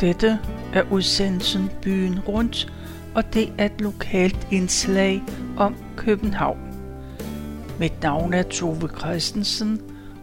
[0.00, 0.38] Dette
[0.72, 2.72] er udsendelsen Byen Rundt,
[3.14, 5.22] og det er et lokalt indslag
[5.56, 6.58] om København.
[7.78, 9.82] Mit navn er Tove Christensen,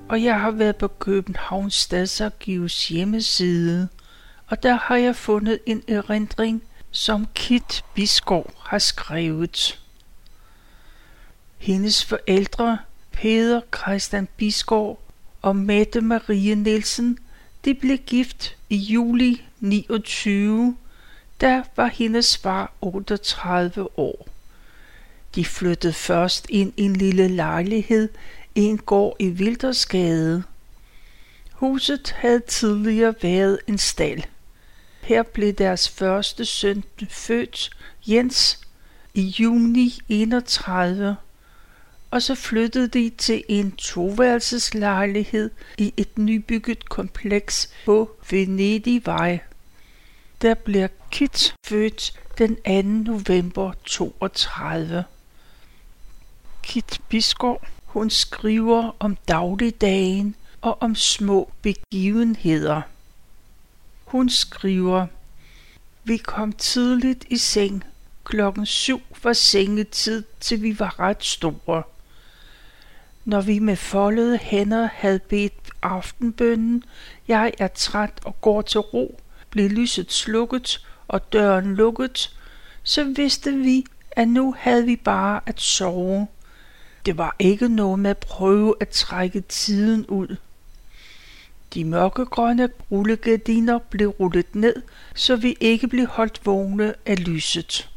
[0.09, 3.87] og jeg har været på Københavns Stadsarkivs hjemmeside,
[4.47, 9.79] og der har jeg fundet en erindring, som Kit Biskov har skrevet.
[11.57, 12.77] Hendes forældre,
[13.11, 14.99] Peder Christian Biskov
[15.41, 17.17] og Mette Marie Nielsen,
[17.65, 20.77] de blev gift i juli 29.
[21.41, 24.27] Der var hendes far 38 år.
[25.35, 28.09] De flyttede først ind i en lille lejlighed
[28.55, 30.43] i en gård i Vildersgade.
[31.51, 34.21] Huset havde tidligere været en stald.
[35.01, 37.69] Her blev deres første søn født,
[38.07, 38.59] Jens,
[39.13, 41.17] i juni 31
[42.11, 49.39] og så flyttede de til en toværelseslejlighed i et nybygget kompleks på Vendigvej.
[50.41, 53.11] Der bliver Kit født den 2.
[53.11, 55.03] november 32.
[56.63, 62.81] Kit Biskov, hun skriver om dagligdagen og om små begivenheder.
[64.05, 65.07] Hun skriver,
[66.03, 67.83] vi kom tidligt i seng.
[68.23, 71.83] Klokken syv var sengetid, til vi var ret store.
[73.25, 76.83] Når vi med foldede hænder havde bedt aftenbønnen,
[77.27, 82.37] jeg er træt og går til ro, blev lyset slukket og døren lukket,
[82.83, 86.27] så vidste vi, at nu havde vi bare at sove.
[87.05, 90.35] Det var ikke noget med at prøve at trække tiden ud.
[91.73, 94.75] De mørkegrønne rullegardiner blev rullet ned,
[95.15, 97.89] så vi ikke blev holdt vågne af lyset.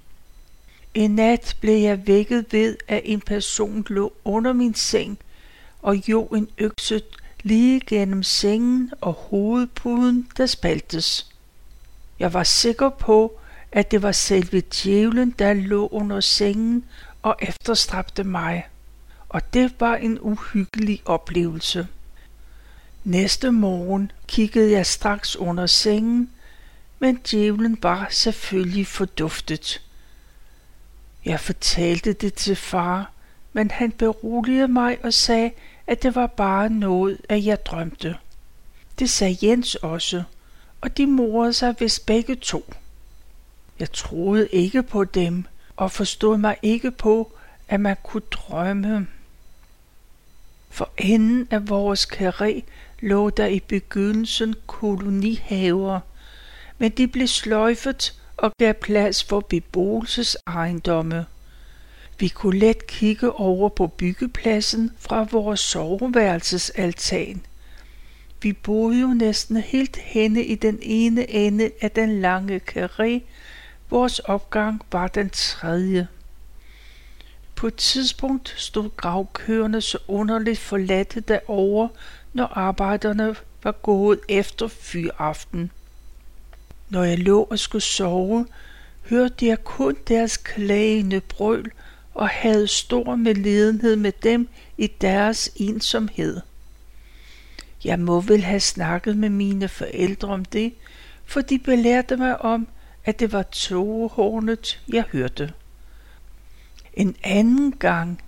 [0.95, 5.19] En nat blev jeg vækket ved, at en person lå under min seng
[5.83, 7.03] og jo en økse
[7.43, 11.27] lige gennem sengen og hovedpuden, der spaltes.
[12.21, 13.41] Jeg var sikker på,
[13.73, 16.85] at det var selve djævlen, der lå under sengen
[17.23, 18.69] og efterstræbte mig,
[19.29, 21.87] og det var en uhyggelig oplevelse.
[23.05, 26.31] Næste morgen kiggede jeg straks under sengen,
[26.99, 29.83] men djævlen var selvfølgelig forduftet.
[31.25, 33.13] Jeg fortalte det til far,
[33.53, 35.51] men han beroligede mig og sagde,
[35.87, 38.17] at det var bare noget, at jeg drømte.
[38.99, 40.23] Det sagde Jens også,
[40.81, 42.75] og de morede sig vist begge to.
[43.79, 45.45] Jeg troede ikke på dem,
[45.77, 47.33] og forstod mig ikke på,
[47.69, 49.07] at man kunne drømme.
[50.71, 52.63] For enden af vores karé
[53.01, 56.01] lå der i begyndelsen kolonihaver,
[56.79, 61.27] men de blev sløjfet og gav plads for beboelsesejendomme.
[62.19, 67.43] Vi kunne let kigge over på byggepladsen fra vores soveværelsesaltan.
[68.43, 73.21] Vi boede jo næsten helt henne i den ene ende af den lange karré.
[73.91, 76.09] Vores opgang var den tredje.
[77.55, 81.89] På et tidspunkt stod gravkøerne så underligt forladte derovre,
[82.33, 85.71] når arbejderne var gået efter fyraften.
[86.89, 88.47] Når jeg lå og skulle sove,
[89.05, 91.71] hørte jeg kun deres klagende brøl
[92.15, 96.41] og havde stor medlidenhed med dem i deres ensomhed.
[97.85, 100.75] Jeg må vel have snakket med mine forældre om det,
[101.25, 102.69] for de belærte mig om,
[103.05, 105.53] at det var togehornet, jeg hørte.
[106.95, 108.23] En anden gang,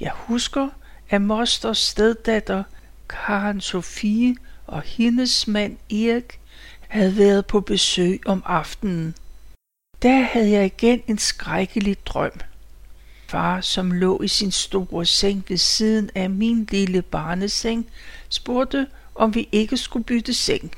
[0.00, 0.68] jeg husker,
[1.10, 2.62] at mosters steddatter
[3.08, 6.40] Karen Sofie og hendes mand Erik
[6.88, 9.14] havde været på besøg om aftenen.
[10.02, 12.40] Der havde jeg igen en skrækkelig drøm.
[13.28, 17.86] Far, som lå i sin store seng ved siden af min lille barneseng,
[18.28, 20.72] spurgte, om vi ikke skulle bytte seng.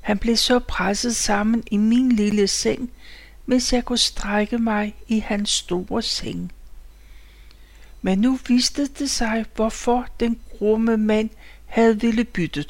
[0.00, 2.90] Han blev så presset sammen i min lille seng,
[3.46, 6.52] mens jeg kunne strække mig i hans store seng.
[8.02, 11.30] Men nu viste det sig, hvorfor den grumme mand
[11.66, 12.64] havde ville bytte.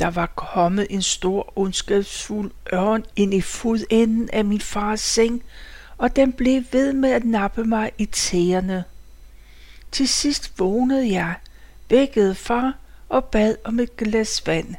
[0.00, 5.42] Der var kommet en stor ondskabsfuld ørn ind i fodenden af min fars seng,
[6.00, 8.84] og den blev ved med at nappe mig i tæerne.
[9.92, 11.34] Til sidst vågnede jeg,
[11.88, 12.74] vækkede far
[13.08, 14.74] og bad om et glas vand.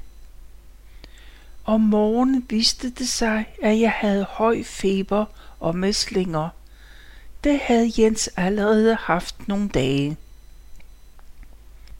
[1.65, 5.25] Om morgenen viste det sig, at jeg havde høj feber
[5.59, 6.49] og mæslinger.
[7.43, 10.17] Det havde Jens allerede haft nogle dage.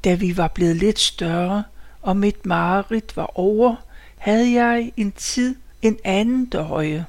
[0.03, 1.63] Da vi var blevet lidt større,
[2.01, 3.75] og mit mareridt var over,
[4.18, 7.06] havde jeg en tid en anden døje.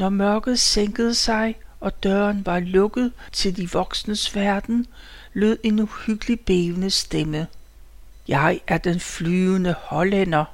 [0.00, 4.86] Når mørket sænkede sig, og døren var lukket til de voksnes verden,
[5.32, 7.46] lød en uhyggelig bævende stemme.
[8.28, 10.44] Jeg er den flyvende hollænder.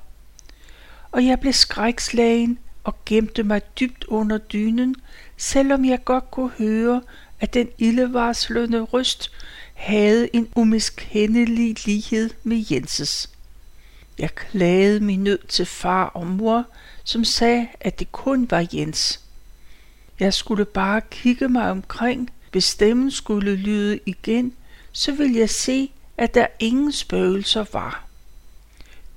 [1.13, 4.95] og jeg blev skrækslagen og gemte mig dybt under dynen,
[5.37, 7.03] selvom jeg godt kunne høre,
[7.41, 9.31] at den ildevarslende røst
[9.75, 13.31] havde en umiskendelig lighed med Jenses.
[14.19, 16.65] Jeg klagede min nød til far og mor,
[17.05, 19.25] som sagde, at det kun var Jens.
[20.21, 24.53] Jeg skulle bare kigge mig omkring, hvis stemmen skulle lyde igen,
[24.93, 28.05] så ville jeg se, at der ingen spøgelser var.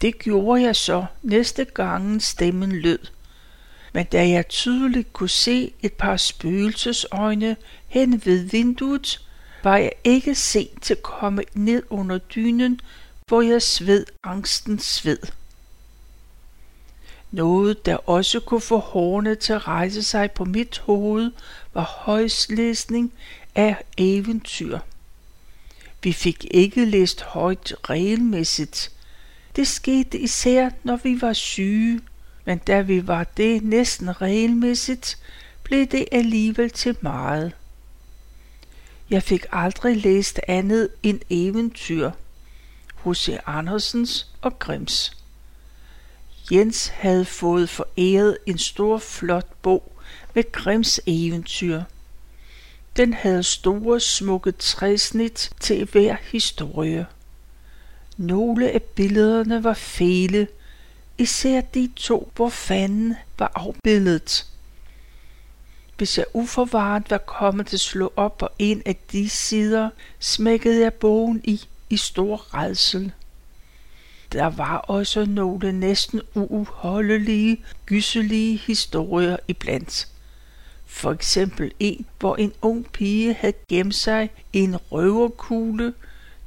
[0.02, 3.00] Det gjorde jeg så næste gang stemmen lød.
[3.94, 7.56] Men da jeg tydeligt kunne se et par spøgelsesøjne
[7.88, 9.22] hen ved vinduet,
[9.64, 12.80] var jeg ikke sent til at komme ned under dynen,
[13.28, 15.18] hvor jeg sved angstens sved.
[17.32, 21.32] Noget, der også kunne få hårene til at rejse sig på mit hoved,
[21.74, 23.14] var højslæsning
[23.56, 24.80] af eventyr.
[26.04, 28.92] Vi fik ikke læst højt regelmæssigt.
[29.56, 32.02] Det skete især, når vi var syge,
[32.46, 35.18] men da vi var det næsten regelmæssigt,
[35.64, 37.52] blev det alligevel til meget.
[39.10, 42.12] Jeg fik aldrig læst andet end eventyr.
[43.06, 43.38] H.C.
[43.46, 45.19] Andersens og Grimms.
[46.52, 49.92] Jens havde fået foræret en stor flot bog
[50.34, 51.82] med Grims eventyr.
[52.98, 57.06] Den havde store smukke træsnit til hver historie.
[58.18, 60.48] Nogle af billederne var fæle,
[61.18, 64.46] især de to, hvor fanden var afbildet.
[65.98, 70.82] Hvis jeg uforvaret var kommet til at slå op på en af de sider, smækkede
[70.82, 73.12] jeg bogen i i stor redsel.
[74.32, 80.08] Der var også nogle næsten uudholdelige, gysselige historier iblandt.
[80.86, 85.94] For eksempel en, hvor en ung pige havde gemt sig i en røverkugle,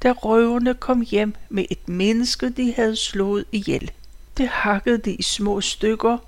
[0.02, 3.90] da røverne kom hjem med et menneske, de havde slået ihjel.
[4.37, 6.19] Det hakkede de i små stykker,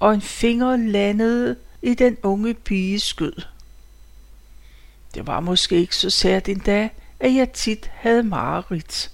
[0.00, 3.32] og en finger landede i den unge piges skød.
[5.14, 6.88] Det var måske ikke så sært endda,
[7.20, 9.11] at jeg tit havde mareridt.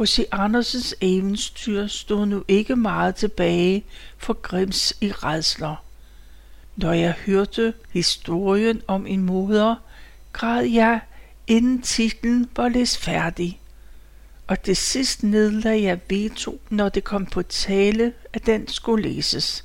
[0.00, 3.84] Hos Andersens eventyr stod nu ikke meget tilbage
[4.18, 5.84] for Grims i redsler.
[6.76, 9.76] Når jeg hørte historien om en moder,
[10.32, 11.00] græd jeg,
[11.46, 13.60] inden titlen var læst færdig.
[14.46, 19.64] Og det sidst nedlagde jeg veto, når det kom på tale, at den skulle læses.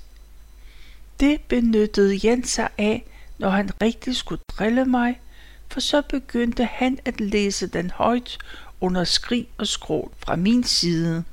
[1.20, 3.06] Det benyttede Jens sig af,
[3.38, 5.22] når han rigtig skulle drille mig,
[5.68, 8.38] for så begyndte han at læse den højt
[8.82, 11.24] under skrig og skrål fra min side.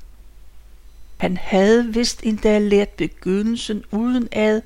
[1.17, 4.61] Han havde vist endda lært begyndelsen uden ad,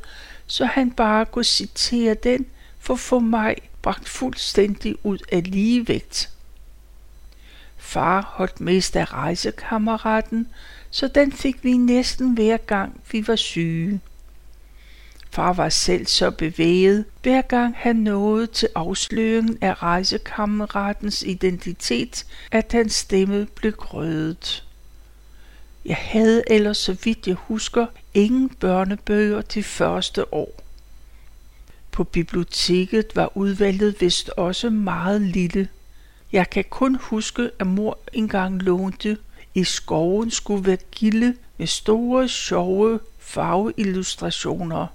[0.47, 2.45] så han bare kunne citere den
[2.79, 6.29] for for få mig bragt fuldstændig ud af ligevægt.
[7.77, 10.47] Far holdt mest af rejsekammeraten,
[10.91, 14.01] så den fik vi næsten hver gang vi var syge.
[15.37, 22.71] Far var selv så bevæget, hver gang han nåede til afsløringen af rejsekammeratens identitet, at
[22.71, 24.63] hans stemme blev grødet.
[25.85, 30.61] Jeg havde ellers, så vidt jeg husker, ingen børnebøger til første år.
[31.91, 35.67] På biblioteket var udvalget vist også meget lille.
[36.31, 39.17] Jeg kan kun huske, at mor engang lånte
[39.55, 44.87] i skoven skulle være gilde med store, sjove farveillustrationer.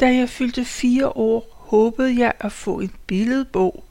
[0.00, 3.84] Da jeg fyldte fire år, håbede jeg at få en billedbog,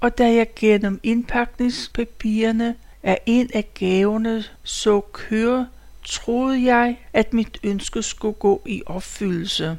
[0.00, 5.68] og da jeg gennem indpakningspapirerne af en af gaverne så køre,
[6.04, 9.78] troede jeg, at mit ønske skulle gå i opfyldelse.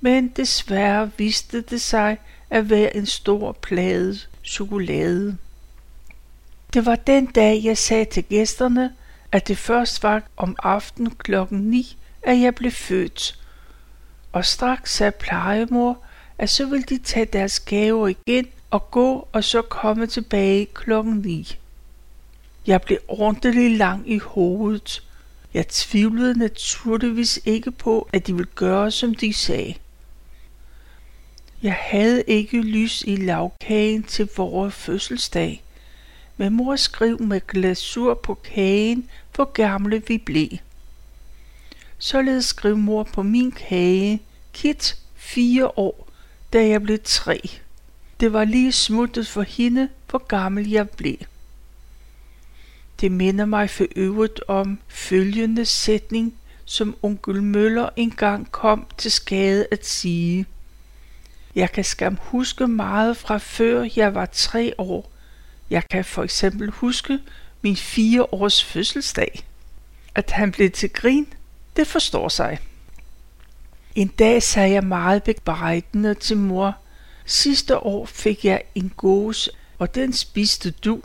[0.00, 2.18] Men desværre viste det sig
[2.50, 5.36] at være en stor plade chokolade.
[6.74, 8.92] Det var den dag, jeg sagde til gæsterne,
[9.32, 13.41] at det først var om aftenen klokken 9, at jeg blev født,
[14.32, 15.98] og straks sagde plejemor,
[16.38, 21.14] at så ville de tage deres gaver igen og gå og så komme tilbage klokken
[21.14, 21.58] 9.
[22.66, 25.02] Jeg blev ordentligt lang i hovedet.
[25.54, 29.74] Jeg tvivlede naturligvis ikke på, at de ville gøre, som de sagde.
[31.62, 35.62] Jeg havde ikke lys i lavkagen til vores fødselsdag,
[36.36, 40.48] men mor skrev med glasur på kagen, hvor gamle vi blev.
[42.04, 46.08] Således skrev mor på min kage, Kit, fire år,
[46.52, 47.50] da jeg blev tre.
[48.20, 51.16] Det var lige smuttet for hende, hvor gammel jeg blev.
[53.00, 59.66] Det minder mig for øvrigt om følgende sætning, som onkel Møller engang kom til skade
[59.70, 60.46] at sige.
[61.54, 65.12] Jeg kan skam huske meget fra før jeg var tre år.
[65.70, 67.18] Jeg kan for eksempel huske
[67.62, 69.44] min fire års fødselsdag.
[70.14, 71.26] At han blev til grin,
[71.76, 72.58] det forstår sig.
[73.94, 76.76] En dag sagde jeg meget bebrejdende til mor,
[77.26, 79.48] sidste år fik jeg en gås,
[79.78, 81.00] og den spiste du.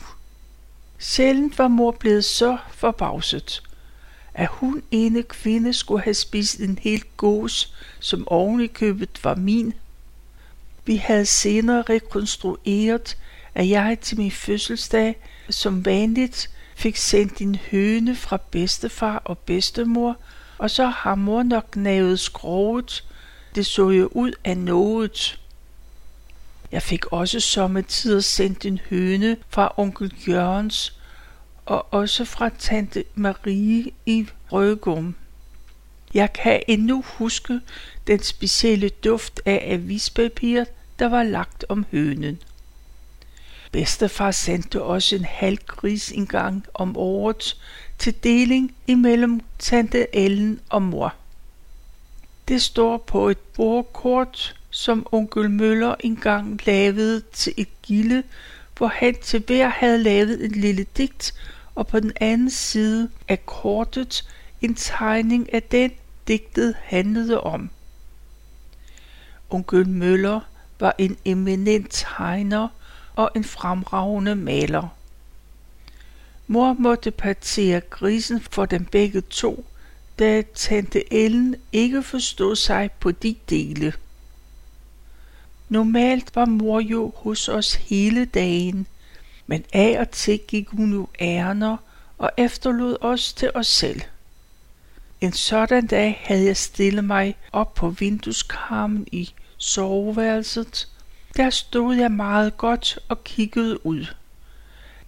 [0.97, 3.63] Sjældent var mor blevet så forbavset,
[4.33, 9.35] at hun ene kvinde skulle have spist en hel gås, som oven i købet var
[9.35, 9.73] min.
[10.85, 13.17] Vi havde senere rekonstrueret,
[13.55, 15.15] at jeg til min fødselsdag
[15.49, 20.17] som vanligt fik sendt en høne fra bedstefar og bedstemor,
[20.57, 23.03] og så har mor nok navet skroget.
[23.55, 25.39] Det så jo ud af noget.
[26.71, 30.99] Jeg fik også sommetider sendt en høne fra onkel Jørgens,
[31.65, 35.15] og også fra tante Marie i Røgum.
[36.13, 37.59] Jeg kan endnu huske
[38.07, 40.63] den specielle duft af avispapir,
[40.99, 42.39] der var lagt om hønen.
[43.71, 47.57] Bedstefar sendte også en halv gris en gang om året
[47.99, 51.13] til deling imellem tante Ellen og mor.
[52.47, 58.23] Det står på et bordkort, som onkel Møller engang lavede til et gilde,
[58.77, 61.33] hvor han til hver havde lavet en lille digt,
[61.75, 64.29] og på den anden side af kortet
[64.61, 65.91] en tegning af den,
[66.27, 67.69] digtet handlede om.
[69.49, 70.39] Onkel Møller
[70.79, 72.67] var en eminent tegner
[73.15, 74.96] og en fremragende maler.
[76.47, 79.65] Mor måtte partere grisen for dem begge to,
[80.19, 83.93] da tante Ellen ikke forstod sig på de dele.
[85.69, 88.87] Normalt var mor jo hos os hele dagen,
[89.47, 91.77] men af og til gik hun jo ærner
[92.17, 94.01] og efterlod os til os selv.
[95.21, 100.87] En sådan dag havde jeg stillet mig op på vindueskarmen i soveværelset.
[101.37, 104.05] Der stod jeg meget godt og kiggede ud.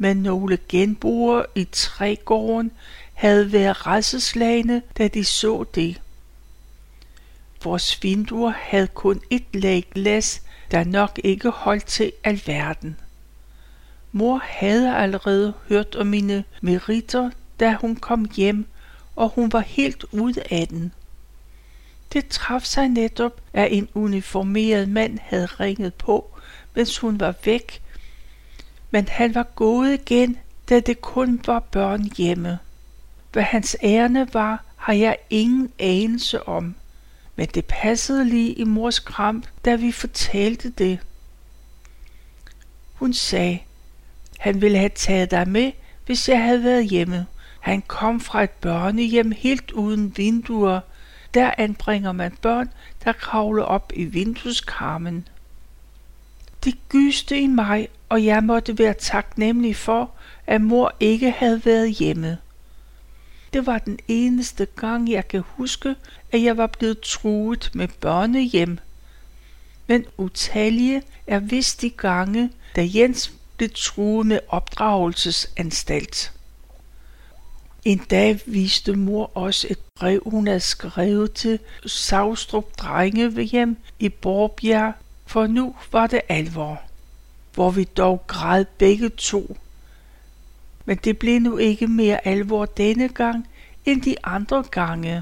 [0.02, 2.72] Men nogle genboere i trægården
[3.14, 6.02] havde været rædselslagende, da de så det.
[7.64, 10.42] Vores vinduer havde kun et lag glas,
[10.72, 12.98] der nok ikke holdt til alverden.
[14.12, 17.30] Mor havde allerede hørt om mine meritter,
[17.60, 18.66] da hun kom hjem,
[19.16, 20.92] og hun var helt ude af den.
[22.14, 26.38] Det traf sig netop, at en uniformeret mand havde ringet på,
[26.76, 27.82] mens hun var væk,
[28.92, 30.38] men han var gået igen,
[30.70, 32.60] da det kun var børn hjemme.
[33.32, 36.76] Hvad hans ærne var, har jeg ingen anelse om,
[37.36, 41.00] men det passede lige i mors kramp, da vi fortalte det.
[42.94, 43.60] Hun sagde,
[44.40, 45.72] han ville have taget dig med,
[46.06, 47.26] hvis jeg havde været hjemme.
[47.60, 50.80] Han kom fra et børnehjem helt uden vinduer.
[51.34, 52.70] Der anbringer man børn,
[53.04, 55.28] der kravler op i vindueskarmen.
[56.64, 60.12] Det gyste i mig, og jeg måtte være taknemmelig for,
[60.48, 62.38] at mor ikke havde været hjemme.
[63.54, 65.96] Det var den eneste gang, jeg kan huske,
[66.32, 68.80] at jeg var blevet truet med børnehjem.
[69.88, 76.34] Men utallige er vist de gange, da Jens blev truet med opdragelsesanstalt.
[77.86, 82.66] En dag viste mor os et brev, hun havde skrevet til Savstrup
[83.52, 84.94] hjem i Borbjerg,
[85.30, 86.82] for nu var det alvor,
[87.54, 89.58] hvor vi dog græd begge to.
[90.86, 93.48] Men det blev nu ikke mere alvor denne gang
[93.86, 95.22] end de andre gange.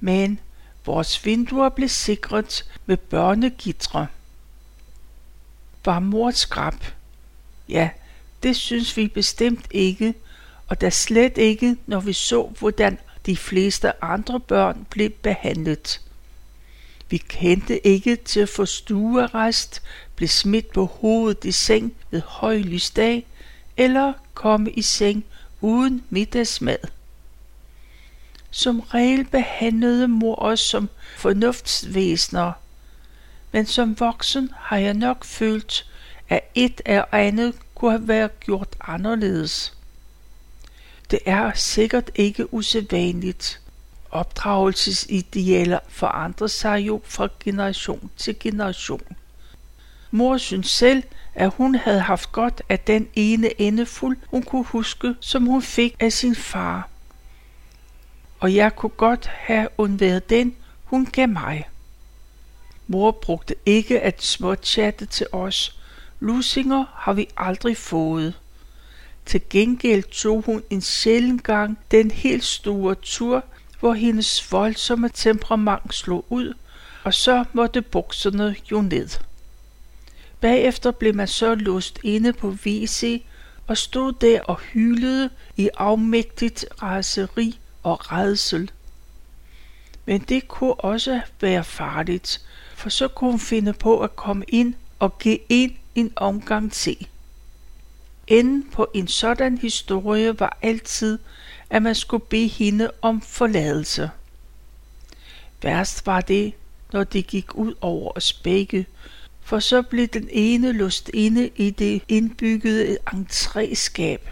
[0.00, 0.40] Men
[0.86, 4.06] vores vinduer blev sikret med børnegitre.
[5.84, 6.84] Var mor skrab?
[7.68, 7.90] Ja,
[8.42, 10.14] det synes vi bestemt ikke,
[10.68, 16.00] og da slet ikke, når vi så, hvordan de fleste andre børn blev behandlet.
[17.10, 19.82] Vi kendte ikke til at få stuearrest,
[20.16, 23.26] blive smidt på hovedet i seng ved højlysdag,
[23.76, 25.24] eller komme i seng
[25.60, 26.78] uden middagsmad.
[28.50, 32.52] Som regel behandlede mor os som fornuftsvæsener,
[33.52, 35.86] men som voksen har jeg nok følt,
[36.28, 39.74] at et eller andet kunne have været gjort anderledes.
[41.10, 43.60] Det er sikkert ikke usædvanligt.
[44.10, 49.16] Opdragelsesidealer forandrer sig jo fra generation til generation.
[50.10, 51.02] Mor synes selv,
[51.34, 55.96] at hun havde haft godt af den ene endefuld, hun kunne huske, som hun fik
[56.00, 56.88] af sin far.
[58.40, 61.68] Og jeg kunne godt have undværet den, hun gav mig.
[62.86, 65.78] Mor brugte ikke at småchatte til os.
[66.20, 68.34] Lusinger har vi aldrig fået.
[69.26, 73.44] Til gengæld tog hun en sjælden gang den helt store tur,
[73.80, 76.54] hvor hendes voldsomme temperament slog ud,
[77.04, 79.08] og så måtte bukserne jo ned.
[80.40, 83.22] Bagefter blev man så låst inde på WC,
[83.66, 88.70] og stod der og hylede i afmægtigt raseri og redsel.
[90.06, 92.40] Men det kunne også være farligt,
[92.74, 97.06] for så kunne hun finde på at komme ind og give en en omgang til.
[98.26, 101.18] Enden på en sådan historie var altid,
[101.70, 104.10] at man skulle bede hende om forladelse.
[105.62, 106.52] Værst var det,
[106.92, 108.86] når det gik ud over os begge,
[109.42, 114.30] for så blev den ene lust inde i det indbyggede entréskab.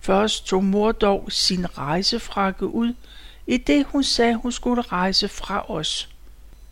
[0.00, 2.94] Først tog mor dog sin rejsefrakke ud,
[3.46, 6.08] i det hun sagde, hun skulle rejse fra os.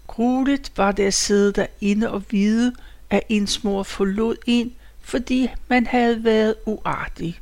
[0.06, 2.74] Grueligt var det at sidde derinde og vide,
[3.10, 7.40] at ens mor forlod en, fordi man havde været uartig.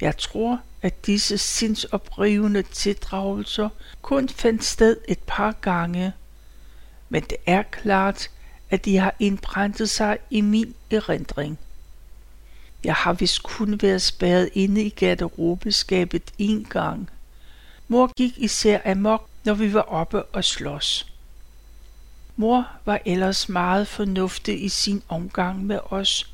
[0.00, 3.68] Jeg tror, at disse sindsoprivende tildragelser
[4.02, 6.12] kun fandt sted et par gange,
[7.08, 8.30] men det er klart,
[8.70, 11.58] at de har indbrændt sig i min erindring.
[12.84, 17.10] Jeg har vist kun været spærret inde i garderobeskabet en gang.
[17.88, 21.12] Mor gik især amok, når vi var oppe og slås.
[22.36, 26.32] Mor var ellers meget fornuftig i sin omgang med os.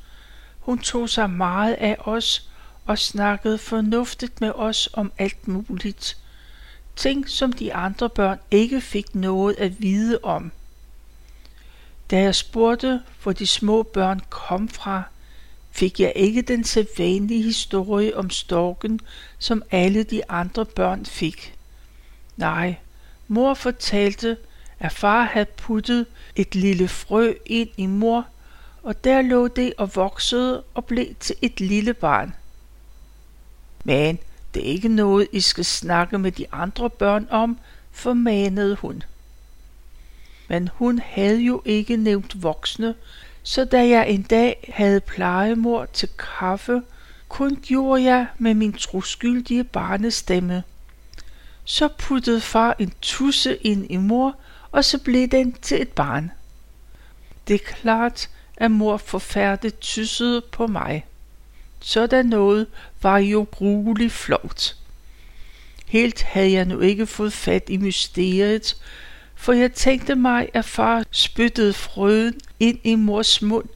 [0.60, 2.50] Hun tog sig meget af os
[2.86, 6.16] og snakkede fornuftigt med os om alt muligt.
[6.96, 10.52] Ting, som de andre børn ikke fik noget at vide om.
[12.10, 15.02] Da jeg spurgte, hvor de små børn kom fra,
[15.70, 19.00] fik jeg ikke den sædvanlige historie om storken,
[19.38, 21.54] som alle de andre børn fik.
[22.36, 22.76] Nej,
[23.28, 24.36] mor fortalte,
[24.78, 28.26] at far havde puttet et lille frø ind i mor,
[28.82, 32.34] og der lå det og voksede og blev til et lille barn.
[33.84, 34.18] Men
[34.54, 37.58] det er ikke noget, I skal snakke med de andre børn om,
[37.92, 39.02] formanede hun.
[40.48, 42.94] Men hun havde jo ikke nævnt voksne,
[43.42, 46.82] så da jeg en dag havde plejemor til kaffe,
[47.28, 50.62] kun gjorde jeg med min troskyldige barnestemme.
[51.64, 54.36] Så puttede far en tusse ind i mor,
[54.70, 56.30] og så blev den til et barn.
[57.48, 61.06] Det er klart, at mor forfærdet tyssede på mig.
[61.80, 62.66] Sådan noget
[63.04, 64.76] var jo grueligt flot.
[65.86, 68.76] Helt havde jeg nu ikke fået fat i mysteriet,
[69.34, 73.68] for jeg tænkte mig, at far spyttede frøen ind i mors mund.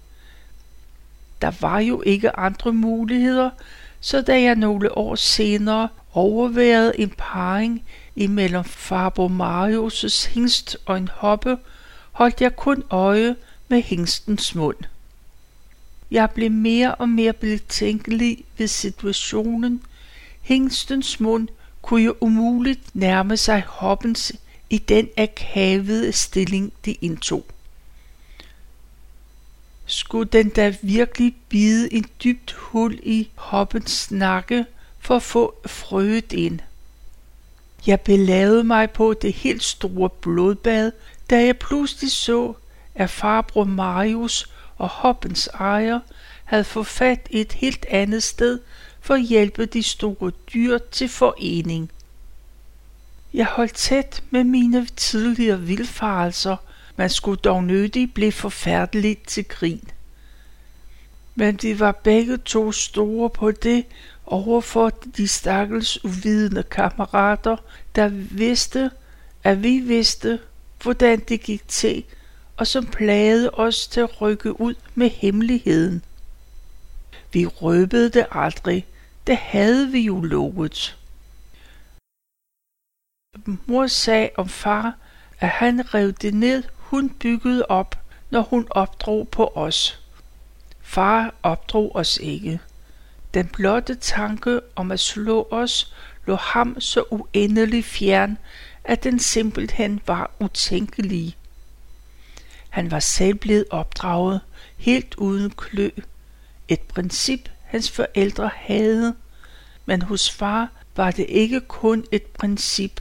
[1.43, 3.51] Der var jo ikke andre muligheder,
[4.01, 7.85] så da jeg nogle år senere overværede en parring
[8.17, 11.57] imellem farbror Marius' hingst og en hoppe,
[12.13, 13.37] holdt jeg kun øje
[13.69, 14.77] med hingstens mund.
[16.11, 19.83] Jeg blev mere og mere betænkelig ved situationen.
[20.43, 21.49] Hængstens mund
[21.83, 24.33] kunne jo umuligt nærme sig hoppens
[24.71, 27.47] i den akavede stilling, de indtog.
[29.87, 34.67] Skulle den da virkelig bide en dybt hul i hoppens nakke
[34.99, 36.61] for at få frøet ind?
[37.87, 40.93] Jeg belavede mig på det helt store blodbad,
[41.31, 42.55] da jeg pludselig så,
[42.95, 46.01] at farbror Marius og hoppens ejer
[46.45, 48.61] havde fået fat i et helt andet sted
[49.01, 51.91] for at hjælpe de store dyr til forening.
[53.35, 56.57] Jeg holdt tæt med mine tidligere vildfarelser,
[56.97, 59.89] man skulle dog nødig blive forfærdeligt til grin.
[61.35, 63.85] Men de var begge to store på det
[64.27, 67.57] overfor de stakkels uvidende kammerater,
[67.95, 68.91] der vidste,
[69.45, 70.39] at vi vidste,
[70.83, 72.05] hvordan det gik til,
[72.59, 76.05] og som plagede os til at rykke ud med hemmeligheden.
[77.33, 78.87] Vi røbede det aldrig,
[79.27, 80.97] det havde vi jo lovet.
[83.67, 84.97] Mor sagde om far,
[85.41, 87.99] at han rev det ned, hun byggede op,
[88.31, 90.01] når hun opdrog på os.
[90.81, 92.61] Far opdrog os ikke.
[93.35, 95.95] Den blotte tanke om at slå os
[96.27, 98.39] lå ham så uendelig fjern,
[98.85, 101.38] at den simpelthen var utænkelig.
[102.79, 104.41] Han var selv blevet opdraget,
[104.77, 105.91] helt uden klø.
[106.69, 109.15] Et princip, hans forældre havde.
[109.87, 113.01] Men hos far var det ikke kun et princip.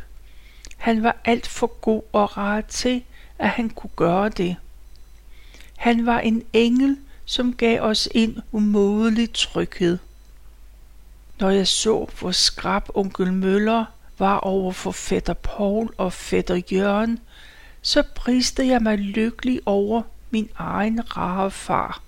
[0.78, 3.04] Han var alt for god og rar til,
[3.40, 4.56] at han kunne gøre det.
[5.78, 9.98] Han var en engel, som gav os en umådelig tryghed.
[11.40, 13.86] Når jeg så, hvor skrab onkel Møller
[14.18, 17.20] var over for fætter Paul og fætter Jørgen,
[17.82, 22.02] så priste jeg mig lykkelig over min egen rare far.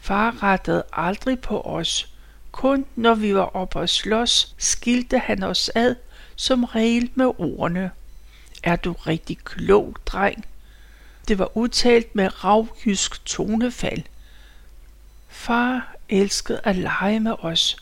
[0.00, 2.08] Far rettede aldrig på os.
[2.52, 5.94] Kun når vi var oppe og slås, skilte han os ad,
[6.36, 7.90] som regel med ordene.
[8.62, 10.46] Er du rigtig klog, dreng?
[11.28, 14.02] Det var udtalt med ravjysk tonefald.
[15.28, 17.76] Far elskede at lege med os.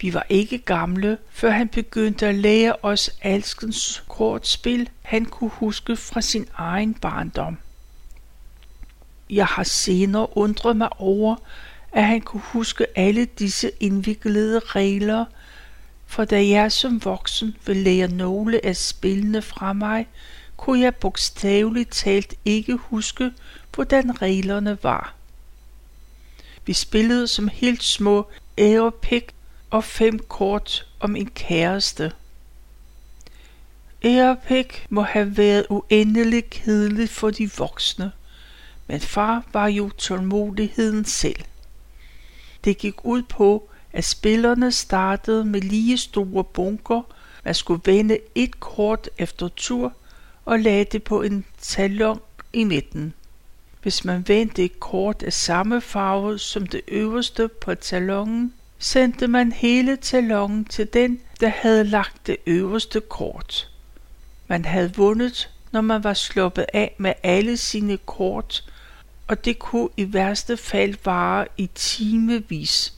[0.00, 5.96] Vi var ikke gamle, før han begyndte at lære os alskens kortspil, han kunne huske
[5.96, 7.58] fra sin egen barndom.
[9.30, 11.36] Jeg har senere undret mig over,
[11.92, 15.24] at han kunne huske alle disse indviklede regler,
[16.06, 20.06] for da jeg som voksen vil lære nogle af spillene fra mig,
[20.56, 23.32] kunne jeg bogstaveligt talt ikke huske,
[23.74, 25.14] hvordan reglerne var.
[26.66, 29.34] Vi spillede som helt små æropik
[29.70, 32.12] og fem kort om en kæreste.
[34.04, 38.12] Æropik må have været uendelig kedeligt for de voksne,
[38.86, 41.44] men far var jo tålmodigheden selv.
[42.64, 47.02] Det gik ud på, at spillerne startede med lige store bunker.
[47.44, 49.92] Man skulle vende et kort efter tur
[50.44, 52.20] og lagde det på en talon
[52.52, 53.14] i midten.
[53.82, 59.52] Hvis man vendte et kort af samme farve som det øverste på talongen, sendte man
[59.52, 63.70] hele talonen til den, der havde lagt det øverste kort.
[64.48, 68.64] Man havde vundet, når man var sluppet af med alle sine kort,
[69.26, 72.94] og det kunne i værste fald vare i timevis.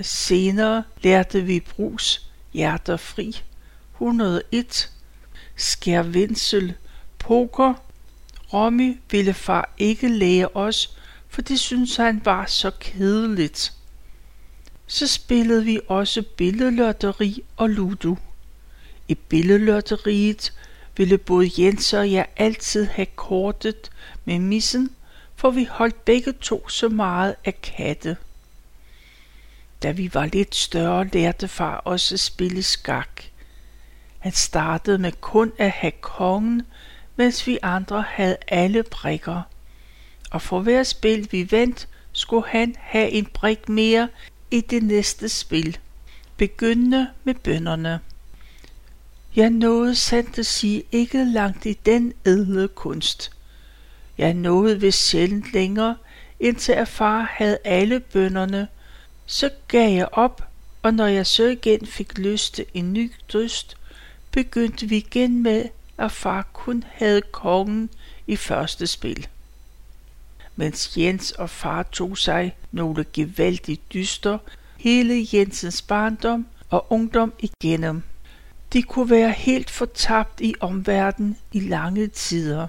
[0.00, 3.42] Senere lærte vi Brus Hjerter Fri
[3.94, 4.90] 101,
[5.56, 6.74] Skærvindsel,
[7.18, 7.74] Poker.
[8.52, 10.96] Romy ville far ikke lære os,
[11.28, 13.72] for det synes han var så kedeligt.
[14.92, 18.16] Så spillede vi også billedlotteri og ludo.
[19.08, 20.52] I billedlotteriet
[20.96, 23.90] ville både Jens og jeg altid have kortet
[24.24, 24.90] med missen,
[25.36, 28.16] for vi holdt begge to så meget af katte.
[29.82, 33.22] Da vi var lidt større, lærte far også at spille skak.
[34.18, 36.62] Han startede med kun at have kongen,
[37.16, 39.42] mens vi andre havde alle brikker.
[40.30, 44.08] Og for hver spil vi vandt, skulle han have en brik mere
[44.50, 45.78] i det næste spil,
[46.36, 48.00] begyndende med bønderne.
[49.36, 53.30] Jeg nåede sandt at sige ikke langt i den edle kunst.
[54.18, 55.96] Jeg nåede ved sjældent længere,
[56.40, 58.68] indtil at far havde alle bønderne,
[59.26, 60.48] så gav jeg op,
[60.82, 63.76] og når jeg så igen fik lyst en ny dyst,
[64.30, 65.64] begyndte vi igen med,
[65.98, 67.90] at far kun havde kongen
[68.26, 69.28] i første spil.
[70.60, 74.38] Mens Jens og far tog sig nogle gevaldigt dyster
[74.76, 78.02] hele Jensens barndom og ungdom igennem.
[78.72, 82.66] De kunne være helt fortabt i omverdenen i lange tider.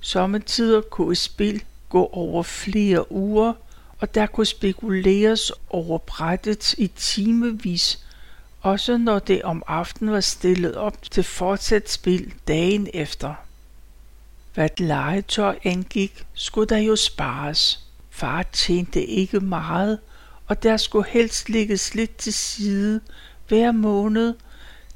[0.00, 3.52] Sommetider kunne et spil gå over flere uger,
[3.98, 8.04] og der kunne spekuleres over brættet i timevis,
[8.60, 13.45] også når det om aftenen var stillet op til fortsat spil dagen efter.
[14.56, 17.84] Hvad legetøj angik, skulle der jo spares.
[18.10, 19.98] Far tjente ikke meget,
[20.46, 23.00] og der skulle helst lægges lidt til side
[23.48, 24.34] hver måned,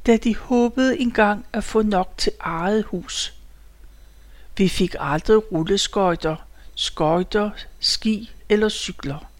[0.06, 3.34] da de håbede engang at få nok til eget hus.
[4.56, 6.36] Vi fik aldrig rulleskøjter,
[6.74, 9.30] skøjter, ski eller cykler.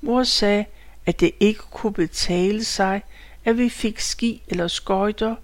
[0.00, 0.64] Mor sagde,
[1.06, 3.02] at det ikke kunne betale sig,
[3.44, 5.36] at vi fik ski eller skøjter,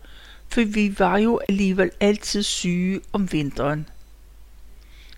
[0.49, 3.89] for vi var jo alligevel altid syge om vinteren.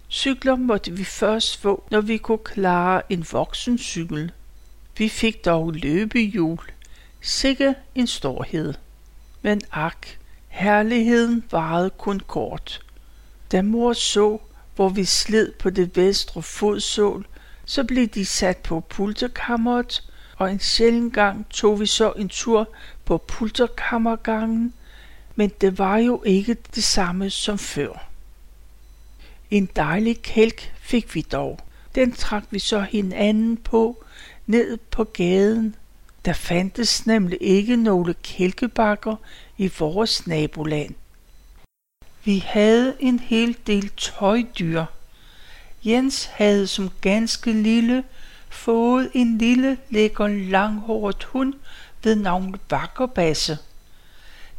[0.09, 4.33] Cykler måtte vi først få, når vi kunne klare en voksen cykel.
[4.99, 6.59] Vi fik dog løbehjul.
[7.21, 8.75] Sikke en storhed.
[9.43, 10.07] Men ak,
[10.49, 12.81] herligheden varede kun kort.
[13.53, 14.39] Da mor så,
[14.77, 17.27] hvor vi sled på det vestre fodsål,
[17.65, 20.03] så blev de sat på pulterkammeret,
[20.37, 22.69] og en sjælden gang tog vi så en tur
[23.05, 24.75] på pulterkammergangen,
[25.37, 28.07] men det var jo ikke det samme som før.
[29.51, 31.59] En dejlig kælk fik vi dog.
[31.95, 34.05] Den trak vi så hinanden på
[34.47, 35.75] ned på gaden.
[36.25, 39.17] Der fandtes nemlig ikke nogle kælkebakker
[39.59, 40.95] i vores naboland.
[42.25, 44.85] Vi havde en hel del tøjdyr.
[45.85, 48.05] Jens havde som ganske lille
[48.49, 51.55] fået en lille, lækker, langhåret hund
[52.03, 53.59] ved navn Bakkerbasse.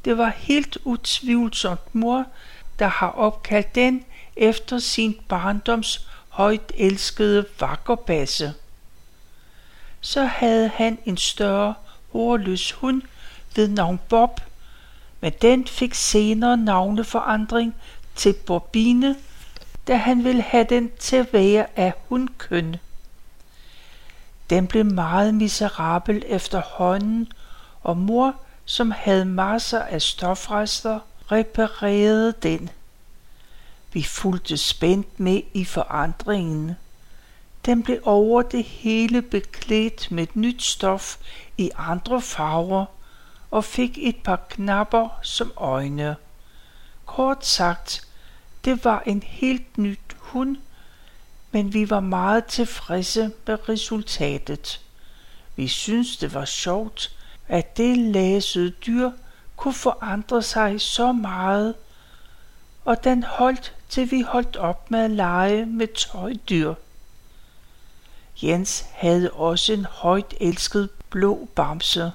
[0.06, 2.26] Det var helt utvivlsomt mor,
[2.80, 8.54] der har opkaldt den efter sin barndoms højt elskede Vakkerbasse.
[10.02, 11.74] Så havde han en større,
[12.12, 13.02] hårløs hund
[13.56, 14.42] ved navn Bob,
[15.22, 17.76] men den fik senere navneforandring
[18.16, 19.16] til Bobine,
[19.88, 22.76] da han ville have den til at være af hundkøn.
[24.50, 27.32] Den blev meget miserabel efterhånden,
[27.84, 28.36] og mor,
[28.72, 31.00] som havde masser af stofrester,
[31.32, 32.70] reparerede den.
[33.94, 36.76] Vi fulgte spændt med i forandringen.
[37.66, 41.18] Den blev over det hele beklædt med et nyt stof
[41.58, 42.86] i andre farver
[43.52, 46.16] og fik et par knapper som øjne.
[47.06, 48.08] Kort sagt,
[48.66, 50.58] det var en helt nyt hund,
[51.52, 54.82] men vi var meget tilfredse med resultatet.
[55.56, 57.12] Vi syntes, det var sjovt,
[57.52, 59.12] at det læsede dyr
[59.56, 61.76] kunne forandre sig så meget,
[62.86, 66.74] og den holdt til vi holdt op med at lege med tøjdyr.
[68.44, 72.12] Jens havde også en højt elsket blå bamse,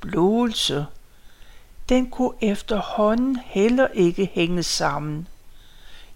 [0.00, 0.86] blåelse.
[1.88, 5.28] Den kunne efterhånden heller ikke hænge sammen.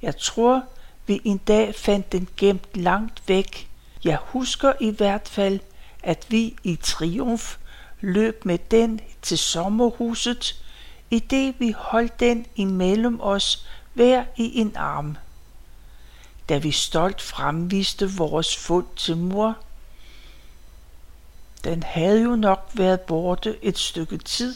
[0.03, 0.63] Jeg tror,
[1.07, 3.69] vi en dag fandt den gemt langt væk.
[4.05, 5.61] Jeg husker i hvert fald,
[6.03, 7.57] at vi i triumf
[8.05, 10.65] løb med den til sommerhuset,
[11.11, 15.17] i det vi holdt den imellem os hver i en arm.
[16.49, 19.57] Da vi stolt fremviste vores fund til mor,
[21.65, 24.55] den havde jo nok været borte et stykke tid,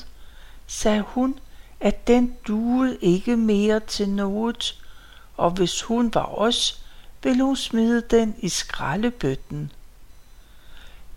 [0.66, 1.38] sagde hun,
[1.80, 4.82] at den duede ikke mere til noget,
[5.36, 6.82] og hvis hun var os,
[7.22, 9.72] ville hun smide den i skraldebøtten.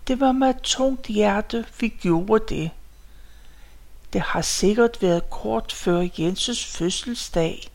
[0.06, 2.70] Det var med tungt hjerte, vi gjorde det.
[4.12, 7.70] Det har sikkert været kort før Jenses fødselsdag.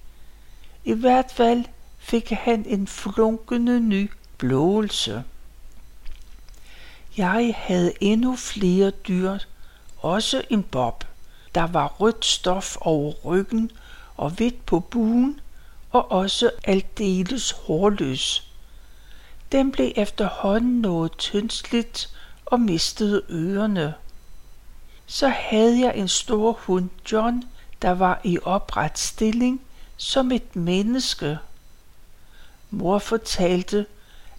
[0.84, 1.66] I hvert fald
[1.98, 5.24] fik han en flunkende ny blåelse.
[7.18, 9.38] Jeg havde endnu flere dyr,
[9.98, 11.04] også en bob.
[11.56, 13.72] Der var rødt stof over ryggen
[14.18, 15.40] og hvidt på buen,
[15.92, 18.52] og også aldeles hårløs.
[19.52, 22.17] Den blev efterhånden noget tyndsligt
[22.52, 23.94] og mistede ørerne.
[25.06, 27.44] Så havde jeg en stor hund, John,
[27.82, 29.62] der var i opret stilling
[29.98, 31.38] som et menneske.
[32.70, 33.86] Mor fortalte,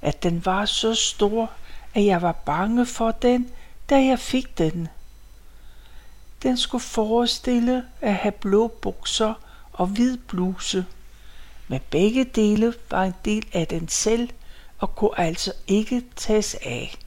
[0.03, 1.51] at den var så stor,
[1.95, 3.51] at jeg var bange for den,
[3.91, 4.89] da jeg fik den.
[6.43, 9.35] Den skulle forestille at have blå bukser
[9.73, 10.87] og hvid bluse,
[11.69, 14.31] men begge dele var en del af den selv
[14.79, 16.99] og kunne altså ikke tages af.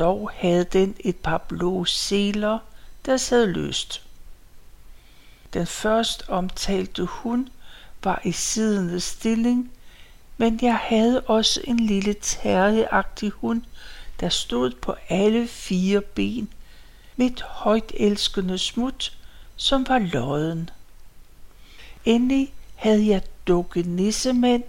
[0.00, 2.58] Dog havde den et par blå seler,
[3.06, 4.02] der sad løst.
[5.52, 7.46] Den først omtalte hund
[8.04, 9.72] var i siddende stilling,
[10.36, 13.62] men jeg havde også en lille terrieragtig hund,
[14.20, 16.52] der stod på alle fire ben,
[17.16, 19.16] mit højt elskende smut,
[19.56, 20.70] som var lodden.
[22.04, 24.62] Endelig havde jeg dukke nissemænd,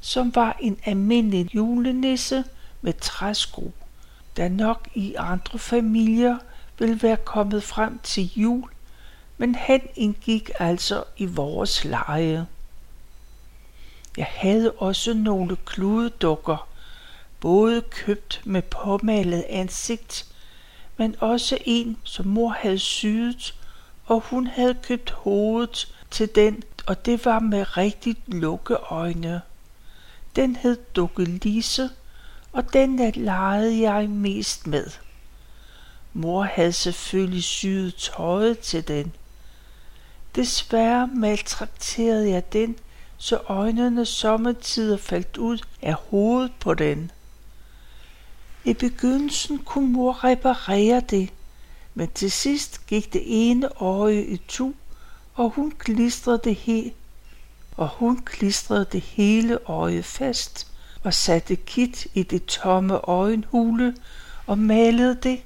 [0.00, 2.44] som var en almindelig julenisse
[2.80, 3.72] med træsko,
[4.40, 6.38] der nok i andre familier
[6.78, 8.70] ville være kommet frem til jul,
[9.38, 12.46] men han indgik altså i vores leje.
[14.16, 16.68] Jeg havde også nogle kludedukker,
[17.40, 20.26] både købt med påmalet ansigt,
[20.96, 23.54] men også en, som mor havde syet,
[24.06, 29.40] og hun havde købt hovedet til den, og det var med rigtigt lukkeøjne.
[30.36, 31.90] Den hed Dukke Lise,
[32.52, 34.86] og den der legede jeg mest med.
[36.12, 39.12] Mor havde selvfølgelig syet tøjet til den.
[40.34, 42.76] Desværre maltrakterede jeg den,
[43.16, 47.10] så øjnene sommetider faldt ud af hovedet på den.
[48.64, 51.30] I begyndelsen kunne mor reparere det,
[51.94, 54.72] men til sidst gik det ene øje i tu,
[55.34, 56.94] og hun klistrede det helt
[57.76, 60.69] og hun klistrede det hele øje fast
[61.02, 63.94] og satte kit i det tomme øjenhule
[64.46, 65.40] og malede det,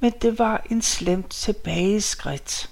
[0.00, 2.70] men det var en slemt tilbageskridt.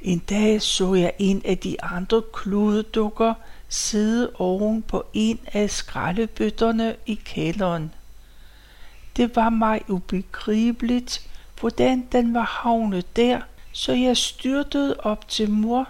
[0.00, 3.34] En dag så jeg en af de andre kludedukker
[3.68, 7.94] sidde oven på en af skraldebøtterne i kælderen.
[9.16, 11.28] Det var mig ubegribeligt,
[11.60, 13.40] hvordan den var havnet der,
[13.72, 15.88] så jeg styrtede op til mor,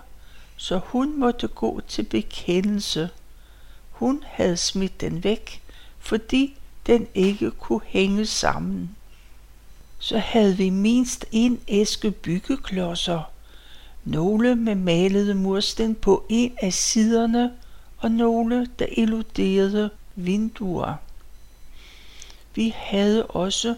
[0.57, 3.11] så hun måtte gå til bekendelse.
[3.99, 5.63] Hun havde smidt den væk,
[5.99, 6.57] fordi
[6.87, 8.97] den ikke kunne hænge sammen.
[9.99, 13.31] Så havde vi mindst en æske byggeklodser,
[14.05, 17.53] nogle med malede mursten på en af siderne
[17.99, 20.95] og nogle, der illuderede vinduer.
[22.55, 23.75] Vi havde også,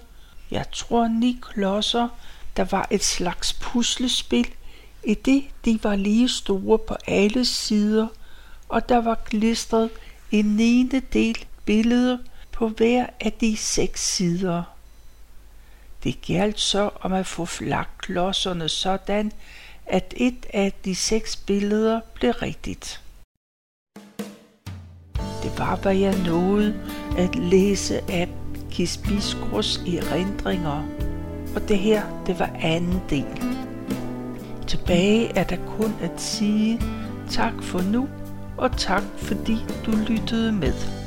[0.50, 2.08] jeg tror, ni klodser,
[2.56, 4.48] der var et slags puslespil,
[5.04, 8.06] i det de var lige store på alle sider,
[8.68, 9.90] og der var klistret
[10.30, 12.18] en niende del billede
[12.52, 14.62] på hver af de seks sider.
[16.04, 18.10] Det galt så om at få lagt
[18.70, 19.32] sådan,
[19.86, 23.02] at et af de seks billeder blev rigtigt.
[25.16, 26.74] Det var, hvad jeg nåede
[27.18, 28.28] at læse af
[28.70, 30.88] Kisbiskros erindringer,
[31.54, 33.42] og det her, det var anden del.
[34.66, 36.80] Tilbage er der kun at sige
[37.30, 38.08] tak for nu,
[38.60, 40.99] og tak fordi du lyttede med.